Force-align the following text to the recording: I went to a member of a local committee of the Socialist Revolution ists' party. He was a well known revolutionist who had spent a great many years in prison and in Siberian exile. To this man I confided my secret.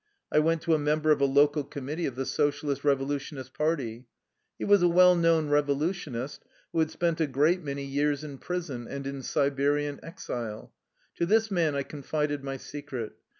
I 0.31 0.39
went 0.39 0.63
to 0.63 0.73
a 0.73 0.79
member 0.79 1.11
of 1.11 1.21
a 1.21 1.25
local 1.27 1.63
committee 1.63 2.07
of 2.07 2.15
the 2.15 2.25
Socialist 2.25 2.83
Revolution 2.83 3.37
ists' 3.37 3.51
party. 3.51 4.07
He 4.57 4.65
was 4.65 4.81
a 4.81 4.87
well 4.87 5.13
known 5.15 5.49
revolutionist 5.49 6.43
who 6.73 6.79
had 6.79 6.89
spent 6.89 7.21
a 7.21 7.27
great 7.27 7.61
many 7.61 7.85
years 7.85 8.23
in 8.23 8.39
prison 8.39 8.87
and 8.87 9.05
in 9.05 9.21
Siberian 9.21 9.99
exile. 10.01 10.73
To 11.17 11.27
this 11.27 11.51
man 11.51 11.75
I 11.75 11.83
confided 11.83 12.43
my 12.43 12.57
secret. 12.57 13.13